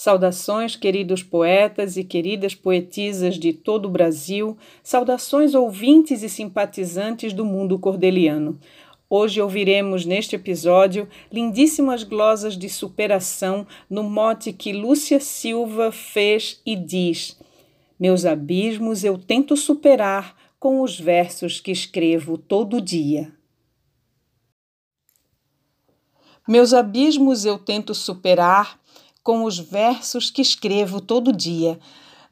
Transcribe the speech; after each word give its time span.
Saudações, 0.00 0.76
queridos 0.76 1.24
poetas 1.24 1.96
e 1.96 2.04
queridas 2.04 2.54
poetisas 2.54 3.34
de 3.34 3.52
todo 3.52 3.86
o 3.86 3.90
Brasil, 3.90 4.56
saudações 4.80 5.56
ouvintes 5.56 6.22
e 6.22 6.28
simpatizantes 6.28 7.32
do 7.32 7.44
mundo 7.44 7.76
cordeliano. 7.80 8.60
Hoje 9.10 9.42
ouviremos 9.42 10.06
neste 10.06 10.36
episódio 10.36 11.08
lindíssimas 11.32 12.04
glosas 12.04 12.56
de 12.56 12.68
superação 12.68 13.66
no 13.90 14.04
mote 14.04 14.52
que 14.52 14.72
Lúcia 14.72 15.18
Silva 15.18 15.90
fez 15.90 16.62
e 16.64 16.76
diz: 16.76 17.36
Meus 17.98 18.24
abismos 18.24 19.02
eu 19.02 19.18
tento 19.18 19.56
superar 19.56 20.36
com 20.60 20.80
os 20.80 20.96
versos 20.96 21.58
que 21.58 21.72
escrevo 21.72 22.38
todo 22.38 22.80
dia. 22.80 23.32
Meus 26.46 26.72
abismos 26.72 27.44
eu 27.44 27.58
tento 27.58 27.92
superar 27.96 28.77
com 29.28 29.44
os 29.44 29.58
versos 29.58 30.30
que 30.30 30.40
escrevo 30.40 31.02
todo 31.02 31.34
dia. 31.34 31.78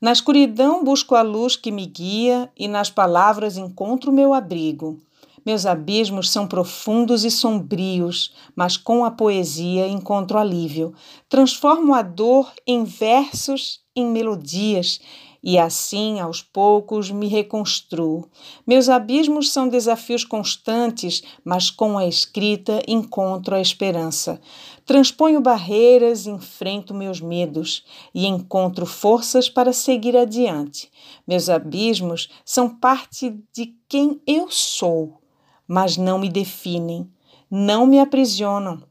Na 0.00 0.12
escuridão 0.12 0.82
busco 0.82 1.14
a 1.14 1.20
luz 1.20 1.54
que 1.54 1.70
me 1.70 1.84
guia 1.84 2.50
e 2.58 2.66
nas 2.66 2.88
palavras 2.88 3.58
encontro 3.58 4.10
meu 4.10 4.32
abrigo. 4.32 4.98
Meus 5.44 5.66
abismos 5.66 6.30
são 6.30 6.46
profundos 6.46 7.22
e 7.22 7.30
sombrios, 7.30 8.32
mas 8.56 8.78
com 8.78 9.04
a 9.04 9.10
poesia 9.10 9.86
encontro 9.86 10.38
alívio. 10.38 10.94
Transformo 11.28 11.92
a 11.92 12.00
dor 12.00 12.50
em 12.66 12.82
versos, 12.82 13.80
em 13.94 14.06
melodias, 14.06 14.98
e 15.46 15.60
assim, 15.60 16.18
aos 16.18 16.42
poucos, 16.42 17.08
me 17.08 17.28
reconstruo. 17.28 18.28
Meus 18.66 18.88
abismos 18.88 19.52
são 19.52 19.68
desafios 19.68 20.24
constantes, 20.24 21.22
mas 21.44 21.70
com 21.70 21.96
a 21.96 22.04
escrita 22.04 22.82
encontro 22.88 23.54
a 23.54 23.60
esperança. 23.60 24.40
Transponho 24.84 25.40
barreiras, 25.40 26.26
enfrento 26.26 26.92
meus 26.92 27.20
medos 27.20 27.84
e 28.12 28.26
encontro 28.26 28.84
forças 28.86 29.48
para 29.48 29.72
seguir 29.72 30.16
adiante. 30.16 30.90
Meus 31.24 31.48
abismos 31.48 32.28
são 32.44 32.68
parte 32.68 33.38
de 33.54 33.72
quem 33.88 34.20
eu 34.26 34.50
sou, 34.50 35.20
mas 35.68 35.96
não 35.96 36.18
me 36.18 36.28
definem, 36.28 37.08
não 37.48 37.86
me 37.86 38.00
aprisionam. 38.00 38.82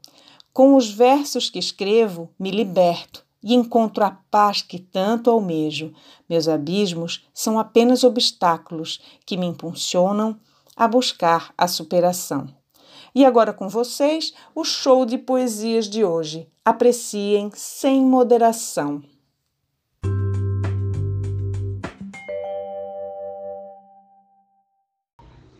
Com 0.54 0.74
os 0.74 0.88
versos 0.88 1.50
que 1.50 1.58
escrevo, 1.58 2.30
me 2.38 2.50
liberto 2.50 3.25
e 3.46 3.54
encontro 3.54 4.02
a 4.02 4.10
paz 4.28 4.60
que 4.60 4.76
tanto 4.76 5.30
almejo. 5.30 5.94
Meus 6.28 6.48
abismos 6.48 7.24
são 7.32 7.60
apenas 7.60 8.02
obstáculos 8.02 9.00
que 9.24 9.36
me 9.36 9.46
impulsionam 9.46 10.36
a 10.76 10.88
buscar 10.88 11.54
a 11.56 11.68
superação. 11.68 12.52
E 13.14 13.24
agora 13.24 13.52
com 13.52 13.68
vocês, 13.68 14.34
o 14.52 14.64
show 14.64 15.06
de 15.06 15.16
poesias 15.16 15.88
de 15.88 16.04
hoje. 16.04 16.48
Apreciem 16.64 17.52
sem 17.54 18.02
moderação. 18.02 19.00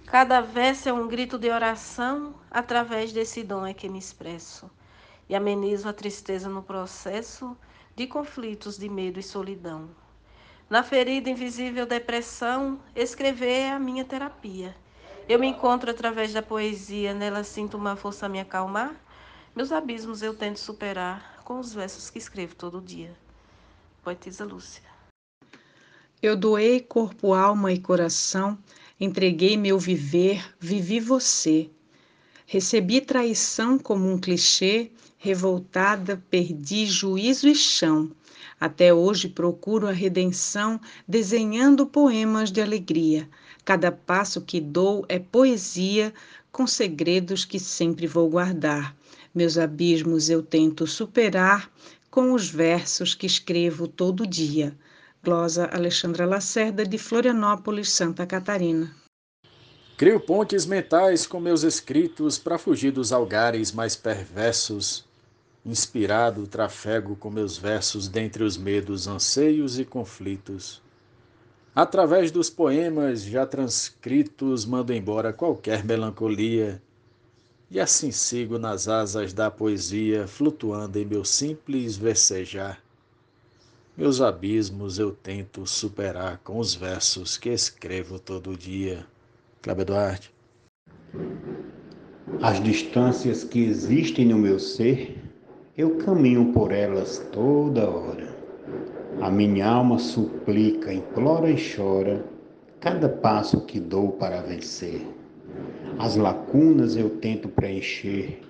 Cada 0.06 0.40
verso 0.40 0.88
é 0.88 0.92
um 0.92 1.06
grito 1.06 1.38
de 1.38 1.50
oração, 1.50 2.34
através 2.50 3.12
desse 3.12 3.44
dom 3.44 3.64
é 3.64 3.72
que 3.72 3.88
me 3.88 4.00
expresso 4.00 4.68
e 5.28 5.36
amenizo 5.36 5.88
a 5.88 5.92
tristeza 5.92 6.48
no 6.48 6.62
processo 6.62 7.56
de 7.96 8.06
conflitos 8.06 8.76
de 8.76 8.90
medo 8.90 9.18
e 9.18 9.22
solidão. 9.22 9.88
Na 10.68 10.82
ferida 10.82 11.30
invisível 11.30 11.86
depressão, 11.86 12.78
escrever 12.94 13.60
é 13.60 13.70
a 13.70 13.78
minha 13.78 14.04
terapia. 14.04 14.76
Eu 15.26 15.38
me 15.38 15.46
encontro 15.46 15.90
através 15.90 16.32
da 16.34 16.42
poesia, 16.42 17.14
nela 17.14 17.42
sinto 17.42 17.78
uma 17.78 17.96
força 17.96 18.26
a 18.26 18.28
me 18.28 18.38
acalmar. 18.38 18.94
Meus 19.54 19.72
abismos 19.72 20.22
eu 20.22 20.36
tento 20.36 20.58
superar 20.58 21.40
com 21.42 21.58
os 21.58 21.72
versos 21.72 22.10
que 22.10 22.18
escrevo 22.18 22.54
todo 22.54 22.82
dia. 22.82 23.16
Poetisa 24.02 24.44
Lúcia. 24.44 24.82
Eu 26.22 26.36
doei 26.36 26.80
corpo, 26.80 27.32
alma 27.32 27.72
e 27.72 27.80
coração, 27.80 28.58
entreguei 29.00 29.56
meu 29.56 29.78
viver, 29.78 30.54
vivi 30.60 31.00
você. 31.00 31.70
Recebi 32.48 33.00
traição 33.00 33.76
como 33.76 34.08
um 34.08 34.16
clichê, 34.16 34.92
revoltada, 35.18 36.22
perdi 36.30 36.86
juízo 36.86 37.48
e 37.48 37.56
chão. 37.56 38.12
Até 38.60 38.94
hoje 38.94 39.28
procuro 39.28 39.88
a 39.88 39.92
redenção, 39.92 40.80
desenhando 41.08 41.86
poemas 41.86 42.52
de 42.52 42.60
alegria. 42.60 43.28
Cada 43.64 43.90
passo 43.90 44.40
que 44.40 44.60
dou 44.60 45.04
é 45.08 45.18
poesia, 45.18 46.14
com 46.52 46.68
segredos 46.68 47.44
que 47.44 47.58
sempre 47.58 48.06
vou 48.06 48.30
guardar. 48.30 48.96
Meus 49.34 49.58
abismos 49.58 50.30
eu 50.30 50.40
tento 50.40 50.86
superar 50.86 51.68
com 52.08 52.32
os 52.32 52.48
versos 52.48 53.12
que 53.12 53.26
escrevo 53.26 53.88
todo 53.88 54.24
dia. 54.24 54.72
Glosa 55.20 55.68
Alexandra 55.72 56.24
Lacerda, 56.24 56.86
de 56.86 56.96
Florianópolis, 56.96 57.90
Santa 57.90 58.24
Catarina. 58.24 58.94
Crio 59.96 60.20
pontes 60.20 60.66
mentais 60.66 61.26
com 61.26 61.40
meus 61.40 61.62
escritos 61.62 62.38
para 62.38 62.58
fugir 62.58 62.90
dos 62.90 63.12
algares 63.12 63.72
mais 63.72 63.96
perversos. 63.96 65.06
Inspirado, 65.64 66.46
trafego 66.46 67.16
com 67.16 67.30
meus 67.30 67.56
versos 67.56 68.06
dentre 68.06 68.44
os 68.44 68.58
medos, 68.58 69.08
anseios 69.08 69.78
e 69.78 69.86
conflitos. 69.86 70.82
Através 71.74 72.30
dos 72.30 72.50
poemas 72.50 73.22
já 73.22 73.46
transcritos, 73.46 74.66
mando 74.66 74.92
embora 74.92 75.32
qualquer 75.32 75.82
melancolia. 75.82 76.82
E 77.70 77.80
assim 77.80 78.10
sigo 78.10 78.58
nas 78.58 78.88
asas 78.88 79.32
da 79.32 79.50
poesia, 79.50 80.26
flutuando 80.26 80.98
em 80.98 81.06
meu 81.06 81.24
simples 81.24 81.96
versejar. 81.96 82.82
Meus 83.96 84.20
abismos 84.20 84.98
eu 84.98 85.10
tento 85.10 85.66
superar 85.66 86.38
com 86.44 86.58
os 86.58 86.74
versos 86.74 87.38
que 87.38 87.48
escrevo 87.48 88.18
todo 88.18 88.54
dia. 88.54 89.06
Cláudio 89.66 89.84
Duarte. 89.84 90.34
As 92.40 92.62
distâncias 92.62 93.42
que 93.42 93.64
existem 93.64 94.24
no 94.26 94.38
meu 94.38 94.60
ser, 94.60 95.20
eu 95.76 95.96
caminho 95.96 96.52
por 96.52 96.70
elas 96.70 97.18
toda 97.32 97.90
hora. 97.90 98.28
A 99.20 99.28
minha 99.28 99.66
alma 99.66 99.98
suplica, 99.98 100.92
implora 100.92 101.50
e 101.50 101.56
chora 101.56 102.24
cada 102.78 103.08
passo 103.08 103.62
que 103.62 103.80
dou 103.80 104.12
para 104.12 104.40
vencer. 104.40 105.04
As 105.98 106.14
lacunas 106.14 106.96
eu 106.96 107.10
tento 107.18 107.48
preencher 107.48 108.40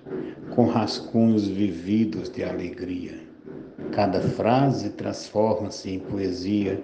com 0.53 0.67
rascunhos 0.67 1.47
vividos 1.47 2.29
de 2.29 2.43
alegria. 2.43 3.19
Cada 3.91 4.21
frase 4.21 4.91
transforma-se 4.91 5.89
em 5.89 5.97
poesia 5.97 6.79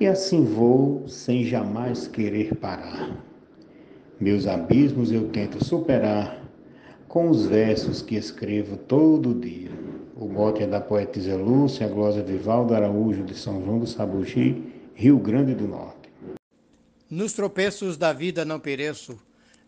e 0.00 0.06
assim 0.06 0.42
vou 0.42 1.06
sem 1.06 1.44
jamais 1.44 2.08
querer 2.08 2.54
parar. 2.54 3.33
Meus 4.24 4.46
abismos 4.46 5.12
eu 5.12 5.28
tento 5.28 5.62
superar 5.62 6.42
com 7.06 7.28
os 7.28 7.44
versos 7.44 8.00
que 8.00 8.16
escrevo 8.16 8.74
todo 8.74 9.38
dia. 9.38 9.70
O 10.16 10.26
mote 10.26 10.62
é 10.62 10.66
da 10.66 10.80
poetisa 10.80 11.36
Lúcia 11.36 11.86
Glosa 11.86 12.22
Vivaldo 12.22 12.74
Araújo 12.74 13.22
de 13.22 13.34
São 13.34 13.62
João 13.62 13.80
do 13.80 13.86
Sabugi, 13.86 14.64
Rio 14.94 15.18
Grande 15.18 15.54
do 15.54 15.68
Norte. 15.68 16.08
Nos 17.10 17.34
tropeços 17.34 17.98
da 17.98 18.14
vida 18.14 18.46
não 18.46 18.58
pereço, 18.58 19.18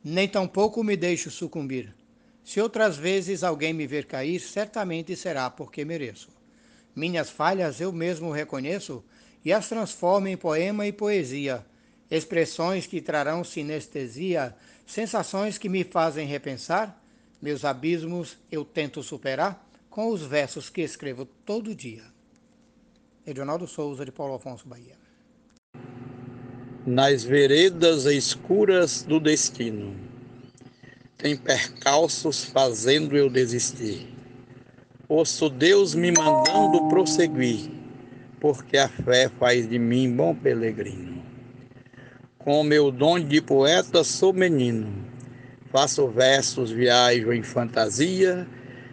nem 0.02 0.26
tampouco 0.26 0.82
me 0.82 0.96
deixo 0.96 1.30
sucumbir. 1.30 1.94
Se 2.42 2.58
outras 2.58 2.96
vezes 2.96 3.44
alguém 3.44 3.74
me 3.74 3.86
ver 3.86 4.06
cair, 4.06 4.40
certamente 4.40 5.14
será 5.14 5.50
porque 5.50 5.84
mereço. 5.84 6.30
Minhas 6.94 7.28
falhas 7.28 7.78
eu 7.78 7.92
mesmo 7.92 8.32
reconheço 8.32 9.04
e 9.44 9.52
as 9.52 9.68
transformo 9.68 10.28
em 10.28 10.36
poema 10.38 10.86
e 10.86 10.92
poesia 10.94 11.62
expressões 12.10 12.86
que 12.86 13.00
trarão 13.00 13.42
sinestesia, 13.42 14.54
sensações 14.86 15.58
que 15.58 15.68
me 15.68 15.84
fazem 15.84 16.26
repensar, 16.26 17.02
meus 17.40 17.64
abismos 17.64 18.38
eu 18.50 18.64
tento 18.64 19.02
superar 19.02 19.66
com 19.90 20.08
os 20.08 20.22
versos 20.22 20.70
que 20.70 20.82
escrevo 20.82 21.24
todo 21.24 21.74
dia. 21.74 22.04
Edionaldo 23.26 23.66
Souza, 23.66 24.04
de 24.04 24.12
Paulo 24.12 24.34
Afonso, 24.34 24.68
Bahia. 24.68 24.94
Nas 26.86 27.24
veredas 27.24 28.04
escuras 28.04 29.02
do 29.02 29.18
destino, 29.18 29.96
tem 31.18 31.36
percalços 31.36 32.44
fazendo 32.44 33.16
eu 33.16 33.28
desistir. 33.28 34.14
Ouço 35.08 35.48
Deus 35.48 35.94
me 35.94 36.12
mandando 36.12 36.88
prosseguir, 36.88 37.70
porque 38.40 38.76
a 38.76 38.88
fé 38.88 39.28
faz 39.28 39.68
de 39.68 39.78
mim 39.78 40.14
bom 40.14 40.34
peregrino. 40.34 41.15
Com 42.46 42.60
o 42.60 42.64
meu 42.64 42.92
dom 42.92 43.18
de 43.18 43.40
poeta 43.40 44.04
sou 44.04 44.32
menino. 44.32 44.86
Faço 45.72 46.06
versos, 46.06 46.70
viajo 46.70 47.32
em 47.32 47.42
fantasia. 47.42 48.46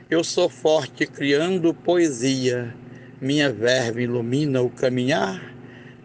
Eu 0.09 0.23
sou 0.23 0.49
forte 0.49 1.05
criando 1.05 1.71
poesia. 1.71 2.75
Minha 3.21 3.53
verve 3.53 4.05
ilumina 4.05 4.59
o 4.63 4.71
caminhar. 4.71 5.53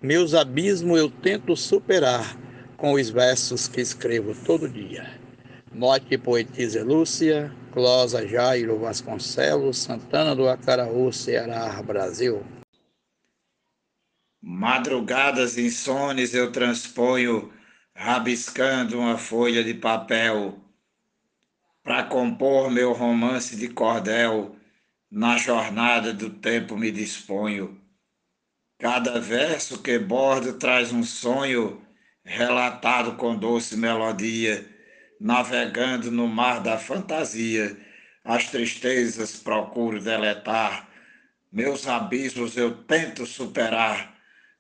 Meus 0.03 0.35
abismos 0.35 0.99
eu 0.99 1.09
tento 1.09 1.57
superar 1.57 2.37
com 2.77 2.93
os 2.93 3.09
versos 3.09 3.67
que 3.67 3.81
escrevo 3.81 4.35
todo 4.45 4.69
dia. 4.69 5.07
Mote 5.73 6.19
poetisa 6.19 6.85
Lúcia, 6.85 7.51
Glosa 7.73 8.29
Jairo 8.29 8.79
Vasconcelos, 8.79 9.79
Santana 9.79 10.37
do 10.37 10.47
Acaraú, 10.47 11.11
Ceará, 11.11 11.83
Brasil. 11.83 12.43
Madrugadas 14.41 15.59
insones 15.59 16.33
eu 16.33 16.53
transponho, 16.53 17.53
rabiscando 17.93 18.97
uma 18.97 19.19
folha 19.19 19.65
de 19.65 19.75
papel, 19.75 20.63
para 21.83 22.05
compor 22.05 22.71
meu 22.71 22.93
romance 22.93 23.57
de 23.57 23.69
cordel, 23.69 24.55
na 25.11 25.37
jornada 25.37 26.13
do 26.13 26.31
tempo 26.31 26.77
me 26.77 26.93
disponho. 26.93 27.81
Cada 28.79 29.21
verso 29.21 29.83
que 29.83 29.99
bordo 29.99 30.53
traz 30.53 30.93
um 30.93 31.03
sonho, 31.03 31.85
relatado 32.25 33.17
com 33.17 33.35
doce 33.35 33.77
melodia, 33.77 34.65
navegando 35.21 36.13
no 36.13 36.29
mar 36.29 36.61
da 36.61 36.79
fantasia, 36.79 37.77
as 38.25 38.49
tristezas 38.49 39.35
procuro 39.35 40.01
deletar, 40.01 40.89
meus 41.51 41.89
abismos 41.89 42.57
eu 42.57 42.85
tento 42.85 43.27
superar 43.27 44.18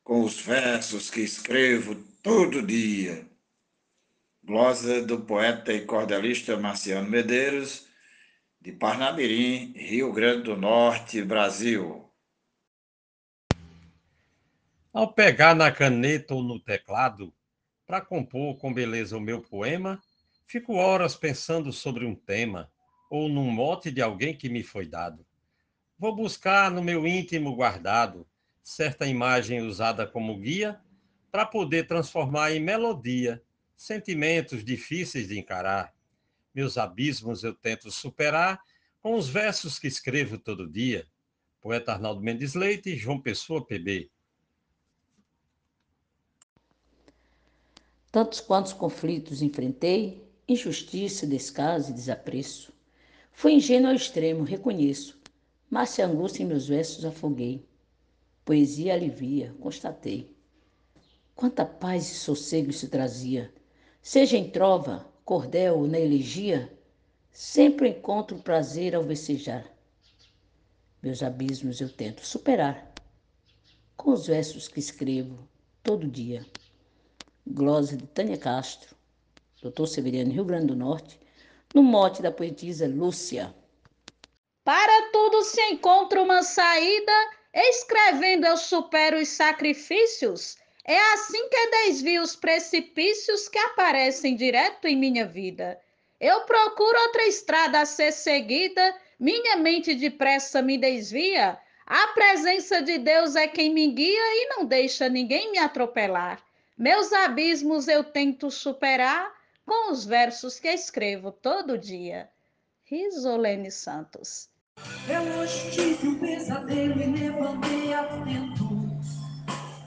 com 0.09 0.23
os 0.23 0.41
versos 0.41 1.11
que 1.11 1.21
escrevo 1.21 1.95
todo 2.23 2.67
dia. 2.67 3.29
Glosa 4.43 5.03
do 5.03 5.21
poeta 5.21 5.71
e 5.71 5.85
cordelista 5.85 6.57
Marciano 6.57 7.11
Medeiros, 7.11 7.87
de 8.59 8.73
Parnamirim, 8.73 9.75
Rio 9.77 10.11
Grande 10.11 10.45
do 10.45 10.57
Norte, 10.57 11.23
Brasil. 11.23 12.11
Ao 14.95 15.13
pegar 15.13 15.55
na 15.55 15.71
caneta 15.71 16.35
ou 16.35 16.43
no 16.43 16.59
teclado, 16.59 17.31
para 17.87 18.01
compor 18.01 18.57
com 18.57 18.73
beleza 18.73 19.15
o 19.15 19.21
meu 19.21 19.43
poema, 19.43 20.01
fico 20.47 20.73
horas 20.77 21.15
pensando 21.15 21.71
sobre 21.71 22.07
um 22.07 22.15
tema 22.15 22.73
ou 23.11 23.29
num 23.29 23.51
mote 23.51 23.91
de 23.91 24.01
alguém 24.01 24.35
que 24.35 24.49
me 24.49 24.63
foi 24.63 24.87
dado. 24.87 25.23
Vou 25.99 26.17
buscar 26.17 26.71
no 26.71 26.83
meu 26.83 27.07
íntimo 27.07 27.55
guardado 27.55 28.27
certa 28.69 29.07
imagem 29.07 29.63
usada 29.63 30.07
como 30.07 30.39
guia 30.39 30.79
para 31.33 31.47
poder 31.47 31.87
transformar 31.87 32.53
em 32.53 32.61
melodia 32.61 33.43
sentimentos 33.75 34.63
difíceis 34.63 35.27
de 35.27 35.39
encarar. 35.39 35.95
Meus 36.55 36.77
abismos 36.77 37.43
eu 37.43 37.55
tento 37.55 37.91
superar 37.91 38.61
com 39.01 39.15
os 39.15 39.27
versos 39.27 39.79
que 39.79 39.87
escrevo 39.87 40.37
todo 40.37 40.69
dia. 40.69 41.07
Poeta 41.63 41.93
Arnaldo 41.93 42.21
Mendes 42.21 42.53
Leite, 42.53 42.95
João 42.95 43.19
Pessoa, 43.19 43.67
PB. 43.67 44.11
Tantos 48.13 48.41
quantos 48.41 48.75
conflitos 48.75 49.41
enfrentei, 49.41 50.31
injustiça, 50.47 51.27
descaso 51.27 51.91
e 51.91 51.95
desapreço. 51.95 52.71
Fui 53.33 53.53
ingênuo 53.53 53.89
ao 53.89 53.97
extremo, 53.97 54.45
reconheço, 54.45 55.19
mas 55.71 55.89
se 55.89 56.03
angústia 56.03 56.43
em 56.43 56.47
meus 56.47 56.69
versos 56.69 57.05
afoguei. 57.07 57.68
Poesia 58.49 58.95
alivia, 58.95 59.55
constatei. 59.61 60.35
Quanta 61.35 61.67
paz 61.67 62.11
e 62.11 62.15
sossego 62.15 62.73
se 62.73 62.89
trazia, 62.89 63.53
seja 64.01 64.39
em 64.39 64.49
trova, 64.49 65.07
cordel 65.23 65.81
ou 65.81 65.87
na 65.87 66.01
elegia, 66.01 66.73
sempre 67.31 67.91
encontro 67.91 68.39
prazer 68.39 68.95
ao 68.95 69.03
vecejar. 69.03 69.71
Meus 71.03 71.23
abismos 71.23 71.79
eu 71.79 71.91
tento 71.91 72.25
superar, 72.25 72.91
com 73.99 74.13
os 74.13 74.27
versos 74.27 74.67
que 74.67 74.81
escrevo 74.81 75.47
todo 75.83 76.09
dia 76.09 76.43
glosa 77.47 77.99
de 77.99 78.07
Tânia 78.07 78.39
Castro, 78.39 78.97
Dr. 79.63 79.87
Severiano, 79.87 80.33
Rio 80.33 80.47
Grande 80.47 80.69
do 80.69 80.77
Norte, 80.77 81.21
no 81.75 81.83
mote 81.83 82.23
da 82.23 82.33
poetisa 82.33 82.89
Lúcia. 82.89 83.55
Para 84.65 85.13
tudo 85.13 85.43
se 85.43 85.61
encontra 85.71 86.23
uma 86.23 86.43
saída, 86.43 87.13
escrevendo 87.53 88.47
eu 88.47 88.57
supero 88.57 89.19
os 89.19 89.29
sacrifícios. 89.29 90.57
É 90.85 90.99
assim 91.13 91.49
que 91.49 91.71
desvio 91.71 92.23
os 92.23 92.35
precipícios 92.35 93.49
que 93.49 93.59
aparecem 93.59 94.37
direto 94.37 94.87
em 94.87 94.97
minha 94.97 95.27
vida. 95.27 95.81
Eu 96.21 96.43
procuro 96.43 96.99
outra 97.01 97.27
estrada 97.27 97.81
a 97.81 97.87
ser 97.87 98.13
seguida, 98.13 98.95
minha 99.19 99.57
mente 99.57 99.95
depressa 99.95 100.63
me 100.63 100.79
desvia. 100.79 101.59
A 101.87 102.09
presença 102.09 102.83
de 102.83 102.99
Deus 102.99 103.37
é 103.37 103.47
quem 103.47 103.73
me 103.73 103.87
guia 103.89 104.43
e 104.43 104.49
não 104.49 104.65
deixa 104.65 105.09
ninguém 105.09 105.53
me 105.53 105.59
atropelar. 105.59 106.43
Meus 106.77 107.13
abismos 107.13 107.89
eu 107.89 108.05
tento 108.05 108.51
superar 108.51 109.33
com 109.65 109.91
os 109.91 110.05
versos 110.05 110.59
que 110.59 110.69
escrevo 110.69 111.31
todo 111.31 111.77
dia. 111.77 112.31
Risolene 112.85 113.71
Santos. 113.71 114.48
Eu 115.09 115.23
hoje 115.39 115.71
tive 115.71 116.09
um 116.09 116.15
pesadelo 116.17 117.03
e 117.03 117.07
levantei 117.07 117.95
a 117.95 118.05
tempo, 118.05 119.01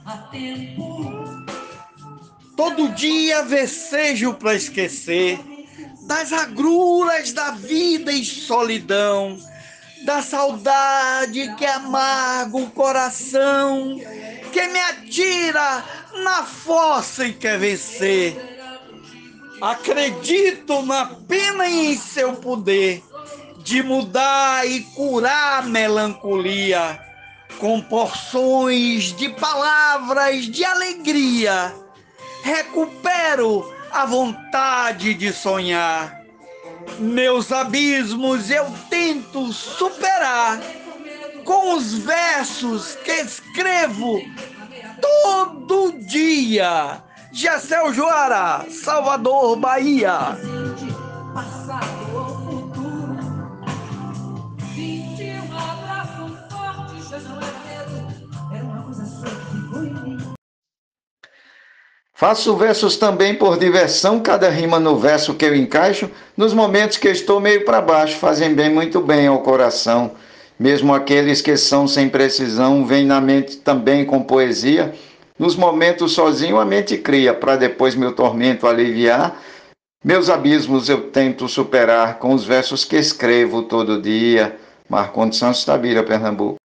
a 0.03 0.17
tempo. 0.17 1.45
Todo 2.57 2.89
dia 2.89 3.43
vecejo 3.43 4.33
para 4.33 4.55
esquecer 4.55 5.39
das 6.07 6.33
agruras 6.33 7.31
da 7.31 7.51
vida 7.51 8.11
e 8.11 8.25
solidão, 8.25 9.37
da 10.03 10.21
saudade 10.21 11.55
que 11.55 11.65
amarga 11.65 12.57
o 12.57 12.71
coração, 12.71 13.99
que 14.51 14.67
me 14.67 14.79
atira 14.79 15.85
na 16.23 16.43
fossa 16.43 17.27
e 17.27 17.33
quer 17.33 17.59
vencer. 17.59 18.35
Acredito 19.61 20.81
na 20.81 21.05
pena 21.05 21.67
e 21.67 21.93
em 21.93 21.97
seu 21.97 22.33
poder 22.33 23.03
de 23.63 23.83
mudar 23.83 24.67
e 24.67 24.81
curar 24.81 25.59
a 25.59 25.61
melancolia 25.61 26.99
com 27.59 27.81
porções 27.81 29.15
de 29.15 29.29
palavras 29.29 30.45
de 30.45 30.63
alegria. 30.63 31.73
Recupero 32.43 33.71
a 33.91 34.05
vontade 34.05 35.13
de 35.13 35.31
sonhar. 35.31 36.21
Meus 36.97 37.51
abismos 37.51 38.49
eu 38.49 38.65
tento 38.89 39.51
superar 39.53 40.59
com 41.45 41.75
os 41.75 41.93
versos 41.93 42.95
que 43.03 43.11
escrevo 43.11 44.21
todo 44.99 45.91
dia. 46.07 47.03
Gessel 47.31 47.93
Joara, 47.93 48.65
Salvador, 48.69 49.55
Bahia. 49.57 50.37
Faço 62.21 62.55
versos 62.55 62.97
também 62.97 63.33
por 63.33 63.57
diversão, 63.57 64.19
cada 64.19 64.47
rima 64.47 64.79
no 64.79 64.95
verso 64.95 65.33
que 65.33 65.43
eu 65.43 65.55
encaixo, 65.55 66.07
nos 66.37 66.53
momentos 66.53 66.97
que 66.97 67.07
estou 67.07 67.39
meio 67.39 67.65
para 67.65 67.81
baixo, 67.81 68.19
fazem 68.19 68.53
bem 68.53 68.69
muito 68.69 69.01
bem 69.01 69.25
ao 69.25 69.39
coração. 69.39 70.11
Mesmo 70.59 70.93
aqueles 70.93 71.41
que 71.41 71.57
são 71.57 71.87
sem 71.87 72.07
precisão, 72.07 72.85
vêm 72.85 73.07
na 73.07 73.19
mente 73.19 73.57
também 73.57 74.05
com 74.05 74.21
poesia. 74.21 74.93
Nos 75.39 75.55
momentos 75.55 76.11
sozinho 76.11 76.59
a 76.59 76.65
mente 76.65 76.95
cria, 76.95 77.33
para 77.33 77.55
depois 77.55 77.95
meu 77.95 78.13
tormento 78.13 78.67
aliviar. 78.67 79.41
Meus 80.05 80.29
abismos 80.29 80.89
eu 80.89 81.09
tento 81.09 81.47
superar 81.47 82.19
com 82.19 82.35
os 82.35 82.43
versos 82.43 82.85
que 82.85 82.97
escrevo 82.97 83.63
todo 83.63 83.99
dia. 83.99 84.55
Marcondes 84.87 85.39
Santos 85.39 85.65
Tabira, 85.65 86.03
Pernambuco. 86.03 86.60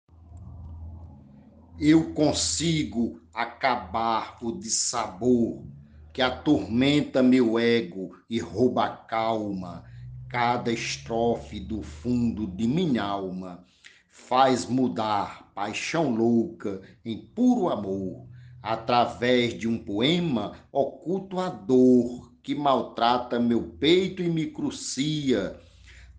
Eu 1.79 2.15
consigo 2.15 3.21
acabar 3.35 4.39
o 4.41 4.51
dissabor 4.51 5.63
que 6.11 6.23
atormenta 6.23 7.23
meu 7.23 7.59
ego 7.59 8.17
e 8.31 8.39
rouba 8.39 8.87
a 8.87 8.97
calma, 8.97 9.85
cada 10.27 10.73
estrofe 10.73 11.61
do 11.61 11.83
fundo 11.83 12.47
de 12.47 12.67
minha 12.67 13.03
alma 13.03 13.63
faz 14.09 14.65
mudar 14.65 15.53
paixão 15.55 16.15
louca 16.15 16.81
em 17.05 17.19
puro 17.19 17.69
amor, 17.69 18.27
através 18.63 19.53
de 19.53 19.69
um 19.69 19.77
poema 19.77 20.57
oculto 20.73 21.39
a 21.39 21.51
dor 21.51 22.33
que 22.43 22.55
maltrata 22.55 23.39
meu 23.39 23.63
peito 23.63 24.23
e 24.23 24.31
me 24.31 24.47
crucia, 24.47 25.61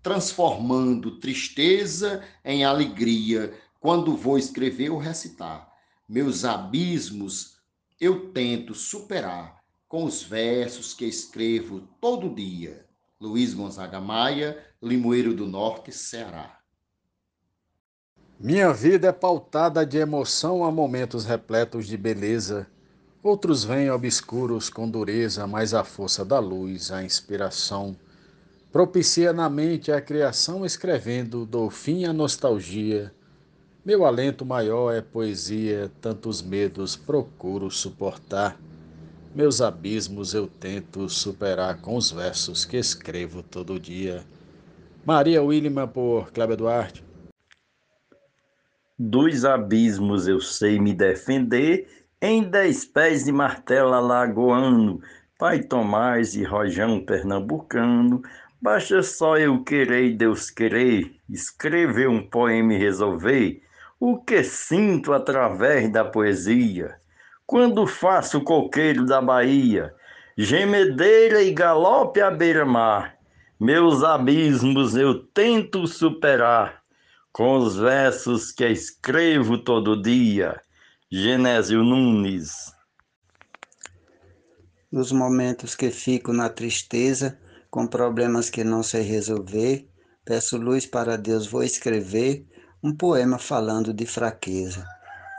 transformando 0.00 1.18
tristeza 1.18 2.22
em 2.44 2.64
alegria 2.64 3.52
quando 3.80 4.16
vou 4.16 4.38
escrever 4.38 4.90
ou 4.90 4.98
recitar. 4.98 5.72
Meus 6.08 6.44
abismos 6.44 7.58
eu 8.00 8.30
tento 8.30 8.74
superar 8.74 9.58
com 9.88 10.04
os 10.04 10.22
versos 10.22 10.94
que 10.94 11.04
escrevo 11.04 11.88
todo 12.00 12.34
dia. 12.34 12.86
Luiz 13.20 13.52
Gonzaga 13.52 14.00
Maia, 14.00 14.64
Limoeiro 14.80 15.34
do 15.34 15.46
Norte, 15.46 15.90
Ceará. 15.90 16.58
Minha 18.38 18.72
vida 18.72 19.08
é 19.08 19.12
pautada 19.12 19.84
de 19.84 19.98
emoção 19.98 20.62
a 20.62 20.70
momentos 20.70 21.24
repletos 21.24 21.88
de 21.88 21.96
beleza. 21.96 22.68
Outros 23.20 23.64
vêm 23.64 23.90
obscuros 23.90 24.70
com 24.70 24.88
dureza, 24.88 25.44
mas 25.44 25.74
a 25.74 25.82
força 25.82 26.24
da 26.24 26.38
luz, 26.38 26.92
a 26.92 27.02
inspiração. 27.02 27.96
Propicia 28.70 29.32
na 29.32 29.50
mente 29.50 29.90
a 29.90 30.00
criação 30.00 30.64
escrevendo, 30.64 31.44
dou 31.44 31.68
fim 31.68 32.04
à 32.04 32.12
nostalgia. 32.12 33.12
Meu 33.84 34.04
alento 34.04 34.44
maior 34.44 34.92
é 34.92 35.00
poesia, 35.00 35.90
tantos 36.00 36.42
medos 36.42 36.96
procuro 36.96 37.70
suportar. 37.70 38.58
Meus 39.34 39.60
abismos 39.60 40.34
eu 40.34 40.48
tento 40.48 41.08
superar 41.08 41.80
com 41.80 41.96
os 41.96 42.10
versos 42.10 42.64
que 42.64 42.76
escrevo 42.76 43.42
todo 43.42 43.78
dia. 43.78 44.24
Maria 45.06 45.42
Williman 45.42 45.86
por 45.86 46.30
Cléber 46.32 46.56
Duarte. 46.56 47.04
Dos 48.98 49.44
abismos 49.44 50.26
eu 50.26 50.40
sei 50.40 50.80
me 50.80 50.92
defender, 50.92 51.86
em 52.20 52.42
dez 52.42 52.84
pés 52.84 53.24
de 53.24 53.32
martelo 53.32 53.94
alagoano, 53.94 55.00
Pai 55.38 55.62
Tomás 55.62 56.34
e 56.34 56.42
Rojão 56.42 57.00
pernambucano, 57.00 58.22
basta 58.60 59.04
só 59.04 59.38
eu 59.38 59.62
querer 59.62 60.16
Deus 60.16 60.50
querer, 60.50 61.14
escrever 61.30 62.08
um 62.08 62.28
poema 62.28 62.74
e 62.74 62.78
resolver 62.78 63.62
o 63.98 64.18
que 64.22 64.42
sinto 64.44 65.12
através 65.12 65.90
da 65.90 66.04
poesia. 66.04 66.96
Quando 67.46 67.86
faço 67.86 68.42
coqueiro 68.42 69.06
da 69.06 69.20
Bahia, 69.20 69.94
gemedeira 70.36 71.42
e 71.42 71.52
galope 71.52 72.20
à 72.20 72.30
beira-mar, 72.30 73.16
meus 73.58 74.04
abismos 74.04 74.94
eu 74.96 75.24
tento 75.28 75.86
superar 75.86 76.82
com 77.32 77.56
os 77.56 77.76
versos 77.76 78.52
que 78.52 78.66
escrevo 78.66 79.58
todo 79.58 80.00
dia. 80.00 80.60
Genésio 81.10 81.82
Nunes 81.82 82.76
nos 84.90 85.12
momentos 85.12 85.74
que 85.74 85.90
fico 85.90 86.32
na 86.32 86.48
tristeza, 86.48 87.38
com 87.70 87.86
problemas 87.86 88.48
que 88.48 88.64
não 88.64 88.82
sei 88.82 89.02
resolver, 89.02 89.86
peço 90.24 90.56
luz 90.56 90.86
para 90.86 91.16
Deus, 91.16 91.46
vou 91.46 91.62
escrever 91.62 92.46
um 92.82 92.94
poema 92.94 93.38
falando 93.38 93.92
de 93.92 94.06
fraqueza. 94.06 94.86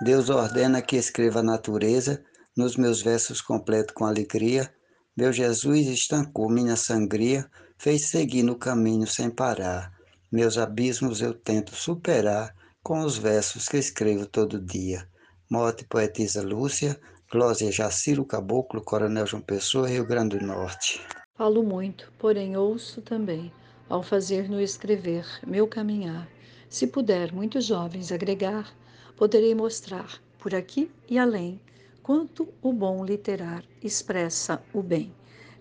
Deus 0.02 0.30
ordena 0.30 0.82
que 0.82 0.96
escreva 0.96 1.40
a 1.40 1.44
natureza, 1.44 2.24
nos 2.56 2.76
meus 2.76 3.02
versos 3.02 3.42
completo 3.42 3.94
com 3.94 4.06
alegria. 4.06 4.74
Meu 5.16 5.32
Jesus 5.32 5.88
estancou 5.88 6.50
minha 6.50 6.76
sangria, 6.76 7.50
fez 7.78 8.08
seguir 8.08 8.44
no 8.44 8.56
caminho 8.56 9.08
sem 9.08 9.30
parar. 9.30 9.92
Meus 10.32 10.58
abismos 10.58 11.22
eu 11.22 11.34
tento 11.34 11.76
superar 11.76 12.54
com 12.84 13.00
os 13.02 13.18
versos 13.18 13.68
que 13.68 13.78
escrevo 13.78 14.26
todo 14.26 14.60
dia. 14.60 15.08
Morte 15.50 15.86
poetisa 15.86 16.42
Lúcia, 16.42 17.00
Glória 17.32 17.72
Jaciro 17.72 18.26
Caboclo, 18.26 18.84
Coronel 18.84 19.26
João 19.26 19.42
Pessoa, 19.42 19.88
Rio 19.88 20.06
Grande 20.06 20.38
do 20.38 20.46
Norte. 20.46 21.02
Falo 21.38 21.64
muito, 21.64 22.12
porém 22.18 22.58
ouço 22.58 23.02
também, 23.02 23.52
ao 23.88 24.04
fazer 24.04 24.50
no 24.50 24.60
escrever 24.60 25.26
meu 25.46 25.68
caminhar. 25.68 26.28
Se 26.70 26.86
puder 26.86 27.34
muitos 27.34 27.66
jovens 27.66 28.12
agregar, 28.12 28.72
poderei 29.18 29.56
mostrar, 29.56 30.22
por 30.38 30.54
aqui 30.54 30.92
e 31.10 31.18
além, 31.18 31.60
quanto 32.04 32.48
o 32.62 32.72
bom 32.72 33.04
literar 33.04 33.64
expressa 33.82 34.62
o 34.72 34.84
bem. 34.84 35.12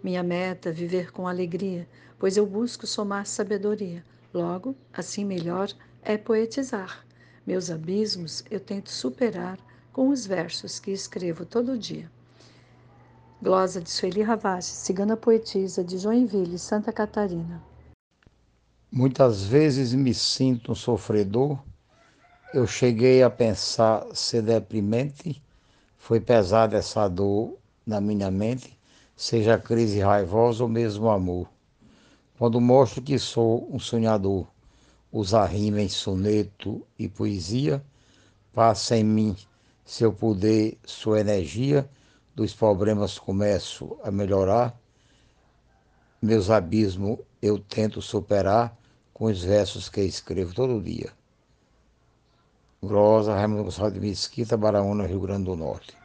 Minha 0.02 0.22
meta, 0.22 0.70
viver 0.70 1.10
com 1.10 1.26
alegria, 1.26 1.88
pois 2.18 2.36
eu 2.36 2.46
busco 2.46 2.86
somar 2.86 3.24
sabedoria. 3.24 4.04
Logo, 4.34 4.76
assim 4.92 5.24
melhor 5.24 5.72
é 6.02 6.18
poetizar. 6.18 7.06
Meus 7.46 7.70
abismos 7.70 8.44
eu 8.50 8.60
tento 8.60 8.90
superar 8.90 9.58
com 9.90 10.10
os 10.10 10.26
versos 10.26 10.78
que 10.78 10.90
escrevo 10.90 11.46
todo 11.46 11.78
dia. 11.78 12.10
Glosa 13.40 13.80
de 13.80 13.88
Sueli 13.88 14.20
Ravage, 14.20 14.66
cigana 14.66 15.16
poetisa 15.16 15.82
de 15.82 15.96
Joinville, 15.96 16.58
Santa 16.58 16.92
Catarina. 16.92 17.62
Muitas 18.90 19.44
vezes 19.44 19.92
me 19.92 20.14
sinto 20.14 20.72
um 20.72 20.74
sofredor. 20.74 21.58
Eu 22.54 22.66
cheguei 22.66 23.22
a 23.22 23.28
pensar 23.28 24.06
ser 24.14 24.40
deprimente. 24.40 25.42
Foi 25.98 26.18
pesada 26.18 26.78
essa 26.78 27.06
dor 27.06 27.58
na 27.86 28.00
minha 28.00 28.30
mente, 28.30 28.78
seja 29.14 29.58
crise 29.58 30.00
raivosa 30.00 30.62
ou 30.62 30.70
mesmo 30.70 31.10
amor. 31.10 31.48
Quando 32.38 32.60
mostro 32.62 33.02
que 33.02 33.18
sou 33.18 33.68
um 33.70 33.78
sonhador, 33.78 34.46
usar 35.12 35.44
rima 35.46 35.82
em 35.82 35.88
soneto 35.88 36.82
e 36.98 37.08
poesia, 37.08 37.84
passa 38.54 38.96
em 38.96 39.04
mim 39.04 39.36
seu 39.84 40.12
poder, 40.12 40.78
sua 40.84 41.20
energia, 41.20 41.88
dos 42.34 42.54
problemas 42.54 43.18
começo 43.18 43.98
a 44.02 44.10
melhorar. 44.10 44.78
Meus 46.20 46.50
abismos 46.50 47.18
eu 47.40 47.60
tento 47.60 48.02
superar 48.02 48.76
com 49.14 49.26
os 49.26 49.44
versos 49.44 49.88
que 49.88 50.00
escrevo 50.00 50.52
todo 50.52 50.82
dia. 50.82 51.12
Grosa, 52.82 53.34
Raimundo 53.34 53.64
Gonçalves 53.64 53.94
de 53.94 54.00
Mesquita, 54.00 54.56
Baraúna, 54.56 55.06
Rio 55.06 55.20
Grande 55.20 55.44
do 55.44 55.54
Norte. 55.54 55.96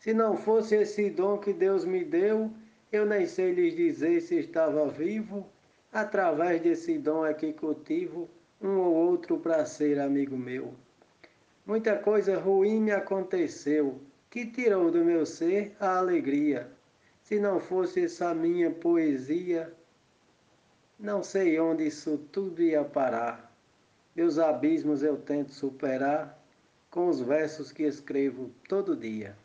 Se 0.00 0.12
não 0.12 0.36
fosse 0.36 0.74
esse 0.76 1.10
dom 1.10 1.38
que 1.38 1.52
Deus 1.52 1.84
me 1.84 2.04
deu, 2.04 2.50
eu 2.92 3.06
nem 3.06 3.26
sei 3.26 3.52
lhes 3.52 3.76
dizer 3.76 4.20
se 4.20 4.36
estava 4.36 4.88
vivo. 4.88 5.46
Através 5.92 6.60
desse 6.62 6.98
dom 6.98 7.24
é 7.24 7.32
que 7.32 7.52
cultivo 7.52 8.28
um 8.60 8.78
ou 8.78 8.94
outro 8.94 9.38
para 9.38 9.64
ser 9.66 10.00
amigo 10.00 10.36
meu. 10.36 10.74
Muita 11.64 11.96
coisa 11.96 12.38
ruim 12.38 12.80
me 12.80 12.92
aconteceu, 12.92 14.00
que 14.30 14.46
tirou 14.46 14.90
do 14.90 15.04
meu 15.04 15.24
ser 15.24 15.76
a 15.80 15.98
alegria. 15.98 16.75
Se 17.26 17.40
não 17.40 17.58
fosse 17.58 18.04
essa 18.04 18.32
minha 18.32 18.70
poesia, 18.70 19.74
não 20.96 21.24
sei 21.24 21.58
onde 21.58 21.84
isso 21.84 22.18
tudo 22.30 22.62
ia 22.62 22.84
parar. 22.84 23.52
Meus 24.14 24.38
abismos 24.38 25.02
eu 25.02 25.16
tento 25.16 25.52
superar 25.52 26.40
com 26.88 27.08
os 27.08 27.20
versos 27.20 27.72
que 27.72 27.82
escrevo 27.82 28.52
todo 28.68 28.94
dia. 28.94 29.36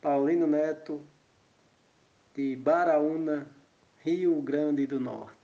Paulino 0.00 0.46
Neto, 0.46 1.02
de 2.34 2.56
Baraúna, 2.56 3.46
Rio 4.02 4.40
Grande 4.40 4.86
do 4.86 4.98
Norte. 4.98 5.36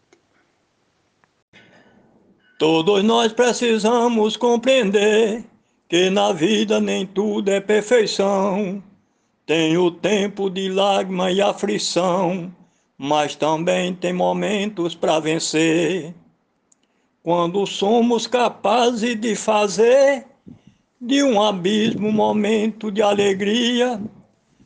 Todos 2.58 3.04
nós 3.04 3.34
precisamos 3.34 4.34
compreender 4.34 5.44
que 5.90 6.08
na 6.08 6.32
vida 6.32 6.80
nem 6.80 7.06
tudo 7.06 7.50
é 7.50 7.60
perfeição. 7.60 8.82
Tem 9.48 9.78
o 9.78 9.90
tempo 9.90 10.50
de 10.50 10.68
lágrima 10.68 11.32
e 11.32 11.40
aflição, 11.40 12.54
mas 12.98 13.34
também 13.34 13.94
tem 13.94 14.12
momentos 14.12 14.94
para 14.94 15.18
vencer. 15.20 16.14
Quando 17.22 17.64
somos 17.64 18.26
capazes 18.26 19.18
de 19.18 19.34
fazer 19.34 20.26
de 21.00 21.22
um 21.22 21.42
abismo 21.42 22.08
um 22.08 22.12
momento 22.12 22.92
de 22.92 23.00
alegria, 23.00 23.98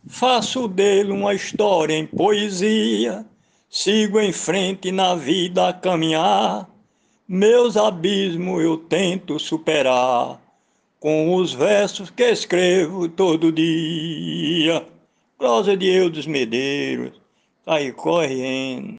faço 0.09 0.67
dele 0.67 1.13
uma 1.13 1.33
história 1.33 1.95
em 1.95 2.05
poesia, 2.05 3.25
sigo 3.71 4.19
em 4.19 4.33
frente 4.33 4.91
na 4.91 5.15
vida 5.15 5.69
a 5.69 5.73
caminhar, 5.73 6.69
meus 7.29 7.77
abismos 7.77 8.61
eu 8.61 8.77
tento 8.79 9.39
superar 9.39 10.43
com 11.03 11.35
os 11.35 11.53
versos 11.53 12.11
que 12.11 12.23
escrevo 12.23 13.09
todo 13.09 13.51
dia. 13.51 14.87
Prosa 15.37 15.77
de 15.77 15.89
Eudes 15.89 16.29
Medeiros, 16.29 17.21
aí 17.67 17.91
correndo. 17.91 18.95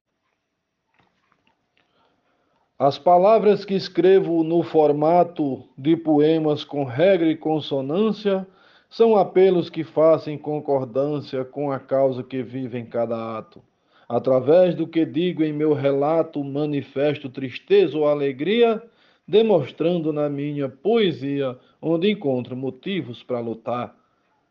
As 2.78 2.98
palavras 2.98 3.64
que 3.64 3.72
escrevo 3.72 4.44
no 4.44 4.62
formato 4.62 5.64
de 5.78 5.96
poemas 5.96 6.62
com 6.62 6.84
regra 6.84 7.30
e 7.30 7.36
consonância 7.36 8.46
são 8.90 9.16
apelos 9.16 9.70
que 9.70 9.82
fazem 9.82 10.36
concordância 10.36 11.42
com 11.42 11.72
a 11.72 11.78
causa 11.78 12.22
que 12.22 12.42
vive 12.42 12.78
em 12.78 12.84
cada 12.84 13.38
ato. 13.38 13.62
Através 14.06 14.74
do 14.74 14.86
que 14.86 15.06
digo 15.06 15.42
em 15.42 15.54
meu 15.54 15.72
relato, 15.72 16.44
manifesto 16.44 17.30
tristeza 17.30 17.96
ou 17.96 18.06
alegria, 18.06 18.82
demonstrando 19.26 20.12
na 20.12 20.28
minha 20.28 20.68
poesia 20.68 21.58
onde 21.80 22.10
encontro 22.10 22.56
motivos 22.56 23.22
para 23.22 23.40
lutar. 23.40 23.96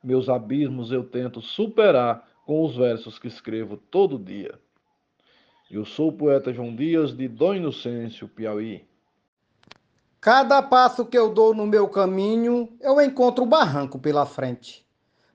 Meus 0.04 0.28
abismos 0.28 0.92
eu 0.92 1.04
tento 1.04 1.42
superar 1.42 2.28
com 2.46 2.64
os 2.64 2.76
versos 2.76 3.18
que 3.18 3.28
escrevo 3.28 3.78
todo 3.78 4.20
dia. 4.20 4.60
Eu 5.72 5.86
sou 5.86 6.10
o 6.10 6.14
poeta 6.14 6.54
João 6.54 6.76
Dias, 6.76 7.16
de 7.16 7.28
Dom 7.28 7.56
Inocêncio, 7.56 8.28
Piauí. 8.28 8.86
Cada 10.20 10.62
passo 10.62 11.06
que 11.06 11.18
eu 11.18 11.34
dou 11.34 11.54
no 11.54 11.66
meu 11.66 11.88
caminho, 11.88 12.70
eu 12.80 13.02
encontro 13.02 13.44
um 13.44 13.48
barranco 13.48 14.00
pela 14.00 14.26
frente. 14.26 14.86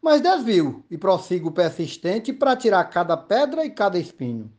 Mas 0.00 0.20
desvio 0.20 0.84
e 0.90 0.96
prossigo 0.96 1.50
persistente 1.50 2.32
para 2.32 2.56
tirar 2.56 2.84
cada 2.84 3.16
pedra 3.16 3.64
e 3.64 3.70
cada 3.70 3.98
espinho. 3.98 4.50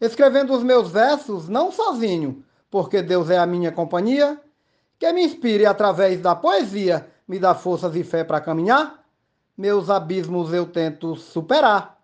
Escrevendo 0.00 0.52
os 0.52 0.62
meus 0.62 0.90
versos, 0.90 1.48
não 1.48 1.70
sozinho, 1.70 2.44
porque 2.70 3.02
Deus 3.02 3.30
é 3.30 3.38
a 3.38 3.46
minha 3.46 3.72
companhia, 3.72 4.40
que 4.98 5.12
me 5.12 5.24
inspire 5.24 5.66
através 5.66 6.20
da 6.20 6.34
poesia, 6.34 7.06
me 7.26 7.38
dá 7.38 7.54
forças 7.54 7.94
e 7.94 8.02
fé 8.02 8.24
para 8.24 8.40
caminhar. 8.40 9.04
Meus 9.56 9.88
abismos 9.90 10.52
eu 10.52 10.66
tento 10.66 11.16
superar 11.16 11.98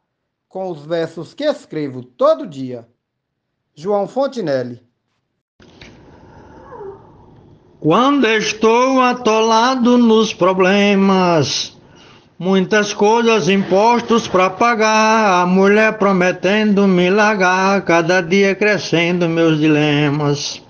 com 0.49 0.71
os 0.71 0.85
versos 0.85 1.35
que 1.35 1.45
escrevo 1.45 2.02
todo 2.02 2.47
dia. 2.47 2.87
João 3.75 4.07
Fontinelli. 4.07 4.83
Quando 7.81 8.26
estou 8.26 9.00
atolado 9.00 9.99
nos 9.99 10.33
problemas, 10.33 11.76
muitas 12.42 12.92
coisas 12.92 13.49
impostos 13.49 14.26
para 14.26 14.50
pagar, 14.50 15.42
a 15.42 15.46
mulher 15.46 15.92
prometendo 15.92 16.88
me 16.88 17.08
largar, 17.08 17.80
cada 17.82 18.20
dia 18.20 18.52
crescendo 18.52 19.28
meus 19.28 19.61
dilemas. 19.61 20.61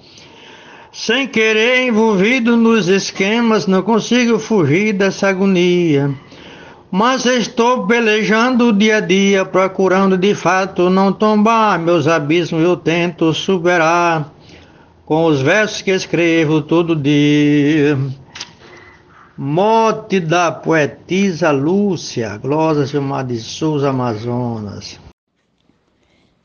Sem 0.93 1.27
querer 1.27 1.87
envolvido 1.87 2.59
nos 2.59 2.89
esquemas, 2.89 3.67
não 3.67 3.81
consigo 3.81 4.39
fugir 4.39 4.93
dessa 4.93 5.31
agonia. 5.31 6.11
Mas 6.91 7.25
estou 7.25 7.87
pelejando 7.87 8.71
dia 8.71 8.99
a 8.99 9.01
dia, 9.01 9.43
procurando 9.47 10.19
de 10.19 10.35
fato 10.35 10.91
não 10.91 11.11
tombar. 11.11 11.79
Meus 11.79 12.07
abismos 12.07 12.63
eu 12.63 12.77
tento 12.77 13.33
superar 13.33 14.31
com 15.07 15.25
os 15.25 15.41
versos 15.41 15.81
que 15.81 15.91
escrevo 15.91 16.61
todo 16.61 16.95
dia. 16.95 17.97
Mote 19.45 20.21
da 20.21 20.53
poetisa 20.53 21.51
Lúcia, 21.51 22.39
glosa 22.39 22.87
chamada 22.87 23.35
de 23.35 23.41
Souza 23.41 23.91
Amazonas. 23.91 25.01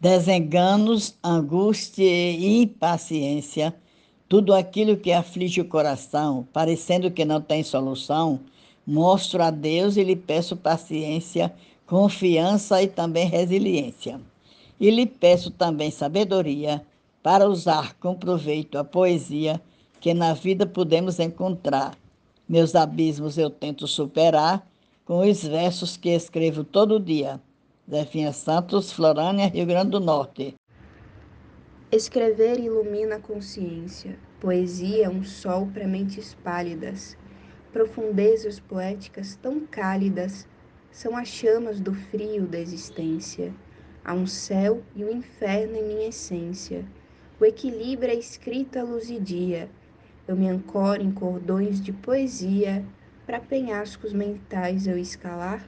Desenganos, 0.02 1.16
angústia 1.24 2.04
e 2.04 2.64
impaciência, 2.64 3.76
tudo 4.28 4.52
aquilo 4.52 4.98
que 4.98 5.14
aflige 5.14 5.62
o 5.62 5.66
coração, 5.66 6.48
parecendo 6.52 7.12
que 7.12 7.24
não 7.24 7.40
tem 7.40 7.62
solução, 7.62 8.40
mostro 8.84 9.44
a 9.44 9.52
Deus 9.52 9.96
e 9.96 10.04
lhe 10.04 10.16
peço 10.16 10.58
paciência, 10.58 11.54
confiança 11.86 12.82
e 12.82 12.88
também 12.88 13.28
resiliência. 13.28 14.20
E 14.80 14.90
lhe 14.90 15.06
peço 15.06 15.52
também 15.52 15.92
sabedoria 15.92 16.82
para 17.22 17.48
usar 17.48 17.94
com 18.00 18.16
proveito 18.16 18.76
a 18.76 18.84
poesia 18.84 19.62
que 20.02 20.16
na 20.16 20.34
vida 20.34 20.66
podemos 20.66 21.20
encontrar. 21.20 21.96
Meus 22.48 22.76
abismos 22.76 23.38
eu 23.38 23.50
tento 23.50 23.88
superar 23.88 24.66
com 25.06 25.20
os 25.20 25.44
versos 25.44 25.98
que 25.98 26.10
escrevo 26.10 26.64
todo 26.64 27.00
dia. 27.00 27.42
Zefinha 27.90 28.32
Santos, 28.32 28.92
Florânia, 28.92 29.48
Rio 29.48 29.66
Grande 29.66 29.92
do 29.92 30.00
Norte. 30.00 30.56
Escrever 31.92 32.60
ilumina 32.60 33.16
a 33.16 33.20
consciência. 33.20 34.18
Poesia 34.40 35.06
é 35.06 35.10
um 35.10 35.24
sol 35.24 35.68
para 35.68 35.88
mentes 35.88 36.36
pálidas. 36.44 37.18
Profundezas 37.72 38.60
poéticas 38.60 39.36
tão 39.42 39.62
cálidas 39.62 40.48
são 40.92 41.16
as 41.16 41.28
chamas 41.28 41.80
do 41.80 41.94
frio 41.94 42.48
da 42.48 42.60
existência. 42.60 43.54
Há 44.04 44.14
um 44.14 44.26
céu 44.26 44.82
e 44.96 45.04
um 45.04 45.12
inferno 45.12 45.76
em 45.76 45.84
minha 45.84 46.08
essência 46.08 46.86
o 47.40 47.46
equilíbrio 47.46 48.12
é 48.12 48.16
escrita 48.16 48.84
luz 48.84 49.12
e 49.12 49.20
dia. 49.20 49.70
Eu 50.28 50.36
me 50.36 50.50
ancoro 50.50 51.02
em 51.02 51.12
cordões 51.12 51.80
de 51.80 51.94
poesia, 51.94 52.86
para 53.26 53.40
penhascos 53.40 54.12
mentais 54.12 54.86
eu 54.86 54.98
escalar, 54.98 55.66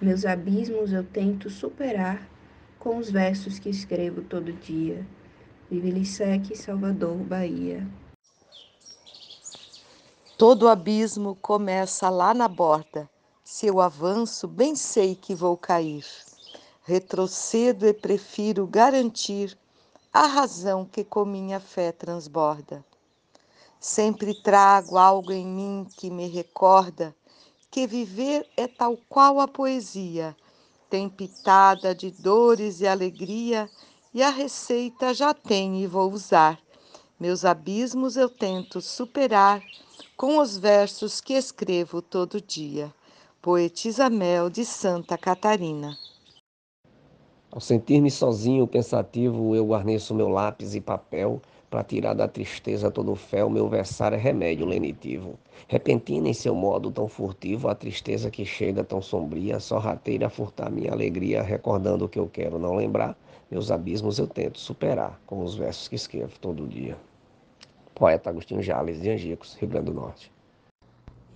meus 0.00 0.24
abismos 0.24 0.92
eu 0.92 1.04
tento 1.04 1.50
superar 1.50 2.26
com 2.78 2.96
os 2.96 3.10
versos 3.10 3.58
que 3.58 3.68
escrevo 3.68 4.22
todo 4.22 4.52
dia. 4.52 5.06
Vive 5.70 5.90
Lissec, 5.90 6.56
Salvador, 6.56 7.16
Bahia. 7.18 7.86
Todo 10.38 10.66
abismo 10.66 11.34
começa 11.34 12.08
lá 12.08 12.32
na 12.32 12.48
borda. 12.48 13.08
Se 13.44 13.66
eu 13.66 13.78
avanço, 13.78 14.48
bem 14.48 14.74
sei 14.74 15.14
que 15.14 15.34
vou 15.34 15.56
cair. 15.58 16.06
Retrocedo 16.82 17.86
e 17.86 17.92
prefiro 17.92 18.66
garantir 18.66 19.56
a 20.10 20.26
razão 20.26 20.86
que 20.86 21.04
com 21.04 21.26
minha 21.26 21.60
fé 21.60 21.92
transborda. 21.92 22.82
Sempre 23.80 24.34
trago 24.34 24.98
algo 24.98 25.32
em 25.32 25.46
mim 25.46 25.86
que 25.96 26.10
me 26.10 26.28
recorda 26.28 27.16
que 27.70 27.86
viver 27.86 28.46
é 28.56 28.66
tal 28.66 28.98
qual 29.08 29.38
a 29.38 29.46
poesia, 29.46 30.36
tem 30.90 31.08
pitada 31.08 31.94
de 31.94 32.10
dores 32.10 32.80
e 32.80 32.86
alegria, 32.86 33.70
e 34.12 34.22
a 34.24 34.28
receita 34.28 35.14
já 35.14 35.32
tenho 35.32 35.76
e 35.76 35.86
vou 35.86 36.12
usar. 36.12 36.58
Meus 37.18 37.44
abismos 37.44 38.16
eu 38.16 38.28
tento 38.28 38.80
superar 38.80 39.62
com 40.16 40.38
os 40.38 40.58
versos 40.58 41.20
que 41.20 41.34
escrevo 41.34 42.02
todo 42.02 42.40
dia. 42.40 42.92
Poetisa 43.40 44.10
Mel 44.10 44.50
de 44.50 44.64
Santa 44.64 45.16
Catarina. 45.16 45.96
Ao 47.52 47.60
sentir-me 47.60 48.10
sozinho, 48.10 48.66
pensativo, 48.66 49.54
eu 49.54 49.66
guarneço 49.66 50.14
meu 50.14 50.28
lápis 50.28 50.74
e 50.74 50.80
papel 50.80 51.40
para 51.70 51.84
tirar 51.84 52.14
da 52.14 52.26
tristeza 52.26 52.90
todo 52.90 53.12
o 53.12 53.16
fel, 53.16 53.48
meu 53.48 53.68
versário 53.68 54.16
é 54.16 54.20
remédio 54.20 54.66
lenitivo. 54.66 55.38
Repentina 55.68 56.28
em 56.28 56.34
seu 56.34 56.52
modo 56.52 56.90
tão 56.90 57.06
furtivo, 57.06 57.68
a 57.68 57.74
tristeza 57.76 58.28
que 58.28 58.44
chega 58.44 58.82
tão 58.82 59.00
sombria, 59.00 59.60
só 59.60 59.78
rateira 59.78 60.26
a 60.26 60.30
furtar 60.30 60.68
minha 60.68 60.90
alegria, 60.90 61.42
recordando 61.42 62.04
o 62.04 62.08
que 62.08 62.18
eu 62.18 62.28
quero 62.28 62.58
não 62.58 62.74
lembrar. 62.74 63.16
Meus 63.48 63.70
abismos 63.70 64.18
eu 64.18 64.26
tento 64.26 64.58
superar 64.58 65.20
com 65.24 65.44
os 65.44 65.54
versos 65.54 65.86
que 65.86 65.94
escrevo 65.94 66.38
todo 66.40 66.66
dia. 66.66 66.98
Poeta 67.94 68.30
Agostinho 68.30 68.62
Jales, 68.62 69.00
de 69.00 69.10
Angicos, 69.10 69.54
Rio 69.54 69.68
Grande 69.68 69.86
do 69.86 69.94
Norte. 69.94 70.32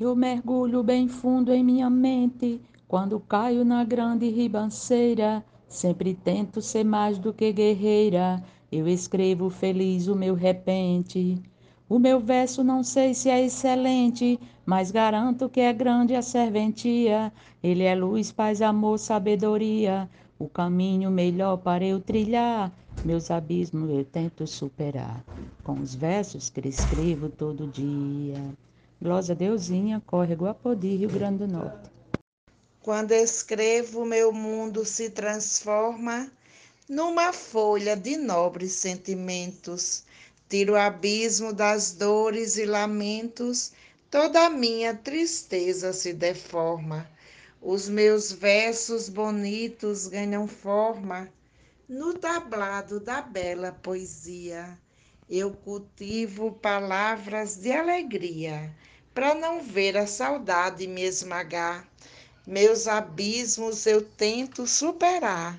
Eu 0.01 0.17
mergulho 0.17 0.83
bem 0.83 1.07
fundo 1.07 1.53
em 1.53 1.63
minha 1.63 1.89
mente 1.89 2.61
quando 2.89 3.21
caio 3.21 3.65
na 3.65 3.85
grande 3.85 4.29
ribanceira 4.29 5.45
Sempre 5.75 6.15
tento 6.15 6.63
ser 6.63 6.85
mais 6.85 7.19
do 7.19 7.33
que 7.33 7.53
guerreira, 7.53 8.41
eu 8.77 8.89
escrevo 8.89 9.49
feliz 9.51 10.09
o 10.09 10.17
meu 10.17 10.35
repente. 10.35 11.41
O 11.89 11.97
meu 11.97 12.19
verso 12.19 12.65
não 12.65 12.83
sei 12.83 13.15
se 13.15 13.31
é 13.31 13.45
excelente, 13.45 14.39
mas 14.67 14.91
garanto 14.91 15.49
que 15.49 15.61
é 15.61 15.73
grande 15.73 16.15
a 16.17 16.23
serventia. 16.23 17.33
Ele 17.63 17.85
é 17.85 17.95
luz, 17.95 18.33
paz, 18.33 18.61
amor, 18.61 18.99
sabedoria, 18.99 20.11
o 20.39 20.49
caminho 20.49 21.09
melhor 21.09 21.59
para 21.59 21.85
eu 21.85 22.01
trilhar. 22.01 22.73
Meus 23.05 23.31
abismos 23.31 23.91
eu 23.91 24.05
tento 24.05 24.45
superar, 24.45 25.25
com 25.63 25.75
os 25.75 25.95
versos 25.95 26.51
que 26.51 26.67
escrevo 26.67 27.29
todo 27.29 27.69
dia. 27.69 28.43
Glosa 29.01 29.35
Deusinha, 29.35 30.03
Córrego 30.05 30.47
Apodi, 30.47 30.97
Rio 30.97 31.11
Grande 31.11 31.47
do 31.47 31.49
Norte. 31.49 31.91
Quando 32.83 33.13
escrevo, 33.13 34.05
meu 34.05 34.33
mundo 34.33 34.85
se 34.85 35.11
transforma 35.11 36.29
numa 36.89 37.33
folha 37.33 37.97
de 37.97 38.17
nobres 38.17 38.73
sentimentos. 38.73 40.05
Tiro 40.49 40.75
o 40.75 40.77
abismo 40.77 41.53
das 41.53 41.93
dores 41.93 42.59
e 42.59 42.67
lamentos, 42.67 43.73
toda 44.11 44.47
a 44.47 44.51
minha 44.51 44.95
tristeza 44.95 45.93
se 45.93 46.13
deforma. 46.13 47.09
Os 47.63 47.89
meus 47.89 48.31
versos 48.31 49.09
bonitos 49.09 50.07
ganham 50.07 50.47
forma 50.47 51.33
no 51.89 52.13
tablado 52.13 53.01
da 53.01 53.23
bela 53.23 53.73
poesia. 53.73 54.79
Eu 55.29 55.53
cultivo 55.53 56.53
palavras 56.53 57.57
de 57.57 57.73
alegria, 57.73 58.71
para 59.15 59.35
não 59.35 59.63
ver 59.63 59.97
a 59.97 60.07
saudade 60.07 60.87
me 60.87 61.03
esmagar. 61.03 61.89
Meus 62.47 62.87
abismos 62.87 63.87
eu 63.87 64.03
tento 64.03 64.67
superar 64.67 65.59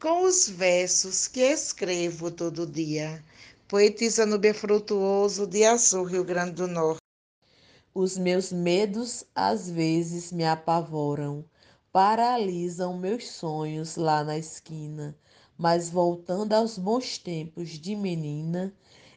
com 0.00 0.22
os 0.22 0.48
versos 0.48 1.26
que 1.26 1.40
escrevo 1.40 2.30
todo 2.30 2.64
dia. 2.64 3.20
Poetisa 3.66 4.24
no 4.24 4.38
Befrutuoso 4.38 5.44
de 5.44 5.64
Azul, 5.64 6.04
Rio 6.04 6.22
Grande 6.22 6.52
do 6.52 6.68
Norte. 6.68 7.00
Os 7.92 8.16
meus 8.16 8.52
medos 8.52 9.24
às 9.34 9.68
vezes 9.68 10.30
me 10.30 10.44
apavoram, 10.44 11.44
paralisam 11.90 12.96
meus 12.96 13.26
sonhos 13.28 13.96
lá 13.96 14.22
na 14.22 14.38
esquina, 14.38 15.18
mas 15.56 15.90
voltando 15.90 16.52
aos 16.52 16.78
bons 16.78 17.18
tempos 17.18 17.70
de 17.70 17.96
menina, 17.96 18.72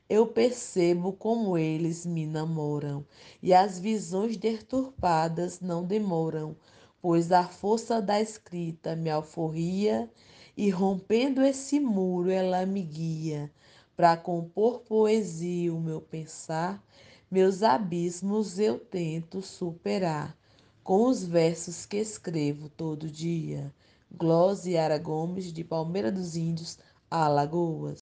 eu 0.10 0.26
percebo 0.26 1.14
como 1.14 1.60
eles 1.60 2.08
me 2.08 2.26
namoram, 2.26 3.06
e 3.40 3.54
as 3.54 3.78
visões 3.78 4.36
deturpadas 4.36 5.60
não 5.60 5.84
demoram 5.86 6.58
pois 7.02 7.32
a 7.32 7.44
força 7.48 8.00
da 8.00 8.22
escrita 8.22 8.96
me 8.96 9.10
alforria 9.10 10.10
e 10.56 10.70
rompendo 10.70 11.42
esse 11.42 11.80
muro 11.80 12.30
ela 12.30 12.66
me 12.66 12.82
guia 12.82 13.52
para 13.96 14.18
compor 14.18 14.80
poesia 14.80 15.74
o 15.74 15.80
meu 15.80 16.02
pensar, 16.02 16.84
meus 17.30 17.64
abismos 17.64 18.60
eu 18.60 18.80
tento 18.80 19.42
superar 19.42 20.36
com 20.84 21.08
os 21.08 21.24
versos 21.24 21.86
que 21.86 21.98
escrevo 21.98 22.68
todo 22.70 23.10
dia. 23.10 23.74
Glose 24.12 24.76
Ara 24.76 24.98
Gomes, 24.98 25.54
de 25.54 25.64
Palmeira 25.64 26.12
dos 26.12 26.36
Índios, 26.36 26.78
Alagoas. 27.10 28.00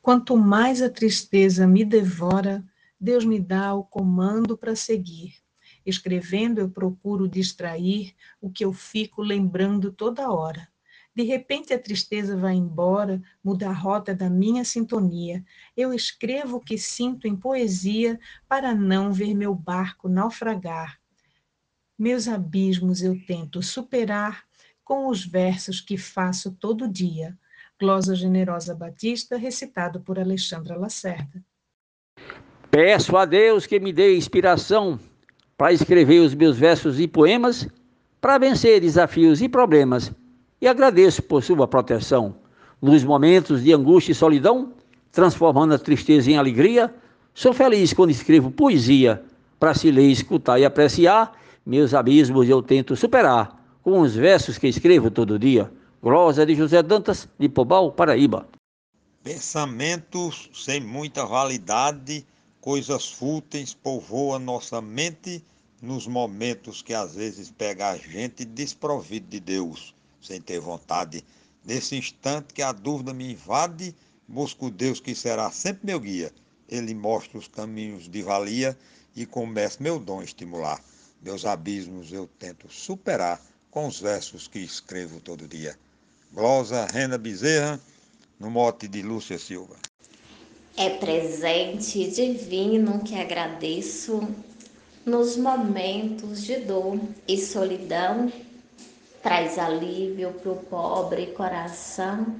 Quanto 0.00 0.36
mais 0.36 0.82
a 0.82 0.90
tristeza 0.90 1.66
me 1.66 1.84
devora, 1.84 2.64
Deus 2.98 3.24
me 3.24 3.38
dá 3.38 3.74
o 3.74 3.84
comando 3.84 4.56
para 4.56 4.74
seguir. 4.74 5.34
Escrevendo, 5.84 6.60
eu 6.60 6.68
procuro 6.68 7.28
distrair 7.28 8.14
o 8.40 8.50
que 8.50 8.64
eu 8.64 8.72
fico 8.72 9.22
lembrando 9.22 9.92
toda 9.92 10.32
hora. 10.32 10.71
De 11.14 11.22
repente 11.22 11.74
a 11.74 11.78
tristeza 11.78 12.36
vai 12.36 12.54
embora, 12.54 13.20
muda 13.44 13.68
a 13.68 13.72
rota 13.72 14.14
da 14.14 14.30
minha 14.30 14.64
sintonia. 14.64 15.44
Eu 15.76 15.92
escrevo 15.92 16.56
o 16.56 16.60
que 16.60 16.78
sinto 16.78 17.26
em 17.26 17.36
poesia 17.36 18.18
para 18.48 18.74
não 18.74 19.12
ver 19.12 19.34
meu 19.34 19.54
barco 19.54 20.08
naufragar. 20.08 20.98
Meus 21.98 22.26
abismos 22.26 23.02
eu 23.02 23.20
tento 23.26 23.62
superar 23.62 24.44
com 24.82 25.08
os 25.08 25.24
versos 25.24 25.80
que 25.80 25.98
faço 25.98 26.52
todo 26.52 26.88
dia. 26.88 27.38
Glosa 27.78 28.14
Generosa 28.14 28.74
Batista, 28.74 29.36
recitado 29.36 30.00
por 30.00 30.18
Alexandra 30.18 30.78
Lacerda. 30.78 31.44
Peço 32.70 33.16
a 33.16 33.26
Deus 33.26 33.66
que 33.66 33.78
me 33.78 33.92
dê 33.92 34.16
inspiração 34.16 34.98
para 35.58 35.72
escrever 35.72 36.20
os 36.20 36.34
meus 36.34 36.56
versos 36.56 36.98
e 36.98 37.06
poemas, 37.06 37.68
para 38.20 38.38
vencer 38.38 38.80
desafios 38.80 39.42
e 39.42 39.48
problemas, 39.48 40.10
e 40.62 40.68
agradeço 40.68 41.20
por 41.24 41.42
sua 41.42 41.66
proteção. 41.66 42.36
Nos 42.80 43.02
momentos 43.02 43.64
de 43.64 43.72
angústia 43.72 44.12
e 44.12 44.14
solidão, 44.14 44.72
transformando 45.10 45.74
a 45.74 45.78
tristeza 45.78 46.30
em 46.30 46.36
alegria, 46.36 46.94
sou 47.34 47.52
feliz 47.52 47.92
quando 47.92 48.10
escrevo 48.10 48.52
poesia, 48.52 49.24
para 49.58 49.74
se 49.74 49.90
ler, 49.90 50.06
escutar 50.06 50.60
e 50.60 50.64
apreciar, 50.64 51.32
meus 51.66 51.92
abismos 51.92 52.48
eu 52.48 52.62
tento 52.62 52.94
superar, 52.94 53.60
com 53.82 54.00
os 54.00 54.14
versos 54.14 54.56
que 54.56 54.68
escrevo 54.68 55.10
todo 55.10 55.38
dia. 55.38 55.68
Glosa 56.00 56.46
de 56.46 56.54
José 56.54 56.80
Dantas, 56.80 57.28
de 57.38 57.48
Pobal, 57.48 57.90
Paraíba. 57.90 58.48
Pensamentos 59.22 60.48
sem 60.52 60.80
muita 60.80 61.26
validade 61.26 62.24
coisas 62.60 63.10
fúteis 63.10 63.74
povoam 63.74 64.38
nossa 64.38 64.80
mente 64.80 65.44
nos 65.80 66.06
momentos 66.06 66.80
que 66.80 66.94
às 66.94 67.16
vezes 67.16 67.50
pega 67.50 67.90
a 67.90 67.96
gente 67.96 68.44
desprovido 68.44 69.26
de 69.26 69.40
Deus, 69.40 69.92
sem 70.22 70.40
ter 70.40 70.60
vontade. 70.60 71.24
Nesse 71.64 71.96
instante 71.96 72.54
que 72.54 72.62
a 72.62 72.72
dúvida 72.72 73.12
me 73.12 73.32
invade, 73.32 73.94
busco 74.26 74.70
Deus 74.70 75.00
que 75.00 75.14
será 75.14 75.50
sempre 75.50 75.86
meu 75.86 76.00
guia. 76.00 76.32
Ele 76.68 76.94
mostra 76.94 77.38
os 77.38 77.48
caminhos 77.48 78.08
de 78.08 78.22
valia 78.22 78.78
e 79.14 79.26
começa 79.26 79.82
meu 79.82 79.98
dom 79.98 80.22
estimular. 80.22 80.82
Meus 81.22 81.44
abismos 81.44 82.12
eu 82.12 82.26
tento 82.38 82.72
superar 82.72 83.40
com 83.70 83.86
os 83.86 84.00
versos 84.00 84.48
que 84.48 84.58
escrevo 84.58 85.20
todo 85.20 85.46
dia. 85.46 85.78
Glosa 86.32 86.86
Rena 86.86 87.18
Bezerra, 87.18 87.80
no 88.40 88.50
mote 88.50 88.88
de 88.88 89.02
Lúcia 89.02 89.38
Silva. 89.38 89.76
É 90.76 90.88
presente 90.90 92.10
divino 92.10 93.04
que 93.04 93.14
agradeço 93.14 94.26
nos 95.04 95.36
momentos 95.36 96.42
de 96.42 96.56
dor 96.60 96.98
e 97.28 97.38
solidão. 97.38 98.32
Traz 99.22 99.56
alívio 99.56 100.32
para 100.32 100.50
o 100.50 100.56
pobre 100.56 101.28
coração, 101.28 102.34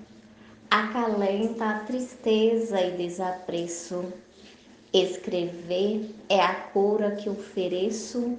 acalenta 0.69 1.65
a 1.65 1.79
tristeza 1.79 2.81
e 2.81 2.97
desapreço. 2.97 4.13
Escrever 4.93 6.13
é 6.29 6.41
a 6.41 6.55
cura 6.55 7.13
que 7.13 7.31
ofereço 7.31 8.37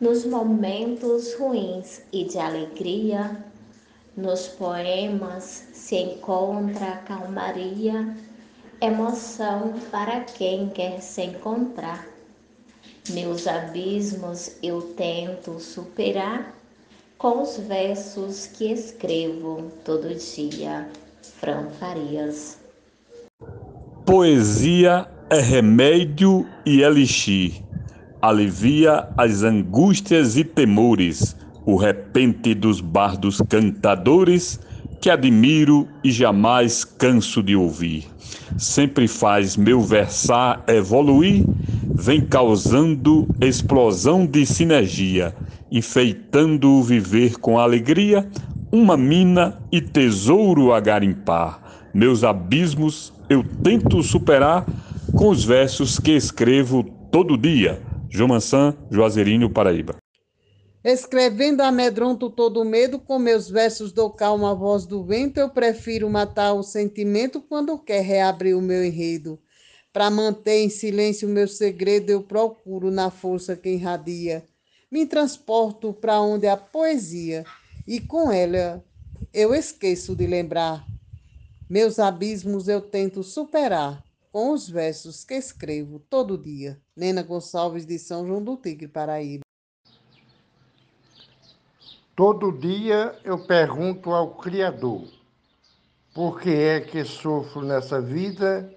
nos 0.00 0.24
momentos 0.24 1.34
ruins 1.34 2.02
e 2.12 2.22
de 2.22 2.38
alegria. 2.38 3.44
Nos 4.16 4.46
poemas 4.46 5.66
se 5.72 5.96
encontra 5.96 6.86
a 6.86 6.96
calmaria 6.98 8.16
emoção 8.80 9.74
para 9.90 10.20
quem 10.20 10.68
quer 10.68 11.00
se 11.00 11.22
encontrar. 11.22 12.06
Meus 13.10 13.48
abismos 13.48 14.56
eu 14.62 14.82
tento 14.94 15.58
superar 15.58 16.61
com 17.22 17.40
os 17.40 17.56
versos 17.56 18.48
que 18.48 18.72
escrevo 18.72 19.70
todo 19.84 20.12
dia. 20.12 20.88
Fran 21.38 21.68
Farias. 21.78 22.58
Poesia 24.04 25.06
é 25.30 25.38
remédio 25.38 26.44
e 26.66 26.82
elixir, 26.82 27.62
alivia 28.20 29.08
as 29.16 29.44
angústias 29.44 30.36
e 30.36 30.42
temores, 30.42 31.36
o 31.64 31.76
repente 31.76 32.54
dos 32.54 32.80
bardos 32.80 33.40
cantadores 33.48 34.58
que 35.00 35.08
admiro 35.08 35.86
e 36.02 36.10
jamais 36.10 36.84
canso 36.84 37.40
de 37.40 37.54
ouvir. 37.54 38.04
Sempre 38.58 39.06
faz 39.06 39.56
meu 39.56 39.80
versar 39.80 40.64
evoluir, 40.66 41.44
vem 41.94 42.20
causando 42.20 43.28
explosão 43.40 44.26
de 44.26 44.44
sinergia, 44.44 45.32
enfeitando 45.72 46.70
o 46.70 46.82
viver 46.82 47.38
com 47.38 47.58
alegria, 47.58 48.28
uma 48.70 48.94
mina 48.94 49.58
e 49.72 49.80
tesouro 49.80 50.70
a 50.70 50.78
garimpar. 50.78 51.88
Meus 51.94 52.22
abismos 52.22 53.10
eu 53.28 53.42
tento 53.64 54.02
superar 54.02 54.66
com 55.16 55.30
os 55.30 55.42
versos 55.42 55.98
que 55.98 56.12
escrevo 56.12 56.84
todo 57.10 57.38
dia. 57.38 57.80
João 58.10 58.28
Mansan, 58.28 58.76
Juazeirinho, 58.90 59.48
Paraíba. 59.48 59.96
Escrevendo 60.84 61.62
amedronto 61.62 62.28
todo 62.28 62.64
medo, 62.64 62.98
com 62.98 63.18
meus 63.18 63.48
versos 63.48 63.92
dou 63.92 64.10
calma 64.10 64.50
à 64.50 64.54
voz 64.54 64.84
do 64.84 65.02
vento, 65.02 65.38
eu 65.38 65.48
prefiro 65.48 66.10
matar 66.10 66.52
o 66.52 66.62
sentimento 66.62 67.40
quando 67.40 67.78
quer 67.78 68.02
reabrir 68.02 68.54
o 68.54 68.60
meu 68.60 68.84
enredo. 68.84 69.38
Para 69.90 70.10
manter 70.10 70.64
em 70.64 70.68
silêncio 70.68 71.28
o 71.28 71.32
meu 71.32 71.48
segredo, 71.48 72.10
eu 72.10 72.22
procuro 72.22 72.90
na 72.90 73.10
força 73.10 73.56
que 73.56 73.70
irradia. 73.70 74.44
Me 74.92 75.06
transporto 75.06 75.94
para 75.94 76.20
onde 76.20 76.46
há 76.46 76.54
poesia, 76.54 77.46
e 77.86 77.98
com 77.98 78.30
ela 78.30 78.84
eu 79.32 79.54
esqueço 79.54 80.14
de 80.14 80.26
lembrar. 80.26 80.84
Meus 81.66 81.98
abismos 81.98 82.68
eu 82.68 82.78
tento 82.78 83.22
superar 83.22 84.04
com 84.30 84.50
os 84.50 84.68
versos 84.68 85.24
que 85.24 85.32
escrevo 85.32 85.98
todo 85.98 86.36
dia. 86.36 86.78
Nena 86.94 87.22
Gonçalves 87.22 87.86
de 87.86 87.98
São 87.98 88.26
João 88.26 88.44
do 88.44 88.54
Tigre, 88.54 88.86
Paraíba. 88.86 89.40
Todo 92.14 92.52
dia 92.52 93.18
eu 93.24 93.46
pergunto 93.46 94.12
ao 94.12 94.34
Criador: 94.34 95.08
por 96.12 96.38
que 96.38 96.50
é 96.50 96.82
que 96.82 97.02
sofro 97.02 97.62
nessa 97.62 97.98
vida? 97.98 98.70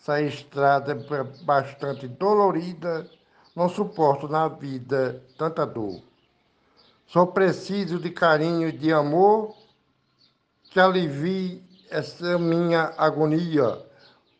Essa 0.00 0.20
estrada 0.20 0.90
é 0.90 1.44
bastante 1.44 2.08
dolorida, 2.08 3.08
não 3.54 3.68
suporto 3.68 4.28
na 4.28 4.48
vida 4.48 5.22
tanta 5.36 5.66
dor. 5.66 6.00
Só 7.06 7.26
preciso 7.26 7.98
de 7.98 8.10
carinho 8.10 8.68
e 8.68 8.72
de 8.72 8.92
amor 8.92 9.54
que 10.70 10.80
alivie 10.80 11.62
essa 11.90 12.38
minha 12.38 12.94
agonia. 12.96 13.78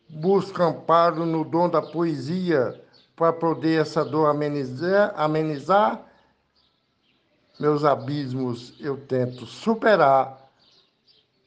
Busco 0.09 0.61
amparo 0.63 1.25
no 1.25 1.43
dom 1.43 1.69
da 1.69 1.81
poesia 1.81 2.81
para 3.15 3.31
poder 3.31 3.81
essa 3.81 4.03
dor 4.03 4.27
amenizar, 4.27 5.13
amenizar 5.15 6.03
meus 7.59 7.85
abismos 7.85 8.73
eu 8.79 8.97
tento 8.97 9.45
superar 9.45 10.43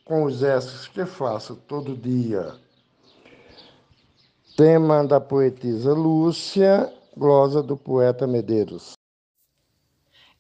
com 0.05 0.23
os 0.23 0.39
gestos 0.39 0.87
que 0.87 1.05
faço 1.05 1.57
todo 1.57 1.97
dia. 1.97 2.55
Tema 4.57 5.05
da 5.05 5.21
poetisa 5.21 5.93
Lúcia, 5.93 6.96
glosa 7.17 7.63
do 7.63 7.77
poeta 7.77 8.27
Medeiros. 8.27 8.93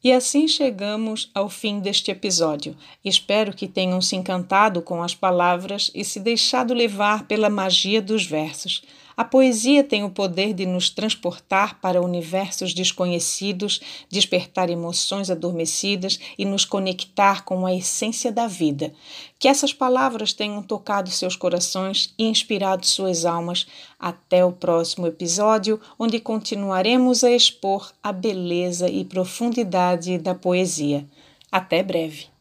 E 0.04 0.12
assim 0.12 0.46
chegamos 0.46 1.30
ao 1.34 1.48
fim 1.48 1.80
deste 1.80 2.10
episódio. 2.10 2.76
Espero 3.02 3.52
que 3.52 3.66
tenham 3.66 4.00
se 4.00 4.14
encantado 4.14 4.82
com 4.82 5.02
as 5.02 5.14
palavras 5.14 5.90
e 5.94 6.04
se 6.04 6.20
deixado 6.20 6.74
levar 6.74 7.26
pela 7.26 7.48
magia 7.48 8.02
dos 8.02 8.26
versos. 8.26 8.84
A 9.16 9.24
poesia 9.24 9.82
tem 9.82 10.04
o 10.04 10.10
poder 10.10 10.52
de 10.52 10.66
nos 10.66 10.90
transportar 10.90 11.80
para 11.80 12.02
universos 12.02 12.74
desconhecidos, 12.74 13.80
despertar 14.10 14.68
emoções 14.68 15.30
adormecidas 15.30 16.20
e 16.36 16.44
nos 16.44 16.66
conectar 16.66 17.42
com 17.42 17.64
a 17.64 17.74
essência 17.74 18.30
da 18.30 18.46
vida. 18.46 18.92
Que 19.38 19.48
essas 19.48 19.72
palavras 19.72 20.34
tenham 20.34 20.62
tocado 20.62 21.10
seus 21.10 21.34
corações 21.34 22.12
e 22.18 22.24
inspirado 22.24 22.84
suas 22.84 23.24
almas. 23.24 23.66
Até 23.98 24.44
o 24.44 24.52
próximo 24.52 25.06
episódio, 25.06 25.80
onde 25.98 26.20
continuaremos 26.20 27.24
a 27.24 27.30
expor 27.30 27.90
a 28.02 28.12
beleza 28.12 28.86
e 28.86 29.02
profundidade 29.02 30.18
da 30.18 30.34
poesia. 30.34 31.06
Até 31.50 31.82
breve. 31.82 32.35